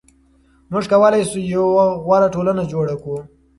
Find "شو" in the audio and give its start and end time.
1.29-1.39